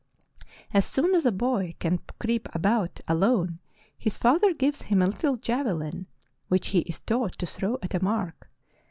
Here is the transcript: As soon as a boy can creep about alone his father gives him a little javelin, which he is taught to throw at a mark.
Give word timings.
As 0.73 0.83
soon 0.83 1.13
as 1.13 1.27
a 1.27 1.31
boy 1.31 1.75
can 1.77 1.99
creep 2.19 2.49
about 2.55 3.01
alone 3.07 3.59
his 3.99 4.17
father 4.17 4.51
gives 4.51 4.81
him 4.81 4.99
a 4.99 5.05
little 5.05 5.35
javelin, 5.37 6.07
which 6.47 6.69
he 6.69 6.79
is 6.79 7.01
taught 7.01 7.33
to 7.37 7.45
throw 7.45 7.77
at 7.83 7.93
a 7.93 8.03
mark. 8.03 8.49